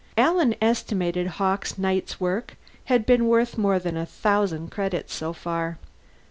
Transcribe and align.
Alan 0.17 0.55
estimated 0.59 1.27
Hawkes' 1.37 1.77
night's 1.77 2.19
work 2.19 2.57
had 2.85 3.05
been 3.05 3.27
worth 3.27 3.55
more 3.55 3.77
than 3.77 3.95
a 3.95 4.05
thousand 4.07 4.71
credits 4.71 5.13
so 5.13 5.31
far. 5.31 5.77